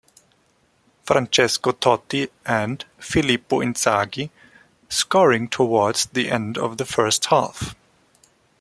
Francesco 1.03 1.73
Totti 1.73 2.27
and 2.43 2.85
Filippo 2.97 3.59
Inzaghi 3.59 4.31
scoring 4.89 5.47
towards 5.47 6.07
the 6.07 6.31
end 6.31 6.57
of 6.57 6.77
the 6.77 6.85
first 6.85 7.25
half. 7.25 7.75